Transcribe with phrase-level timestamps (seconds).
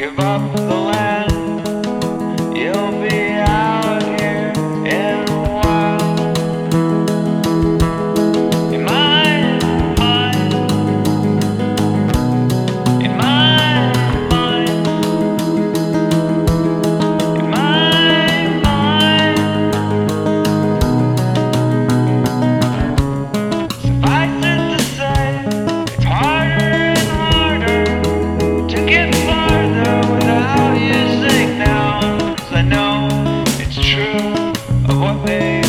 [0.00, 0.69] give up.
[35.22, 35.59] away.